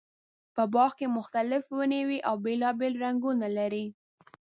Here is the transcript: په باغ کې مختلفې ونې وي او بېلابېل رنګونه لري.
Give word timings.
په 0.55 0.63
باغ 0.73 0.91
کې 0.99 1.07
مختلفې 1.17 1.71
ونې 1.75 2.01
وي 2.07 2.19
او 2.29 2.35
بېلابېل 2.43 2.93
رنګونه 3.05 3.47
لري. 3.57 3.85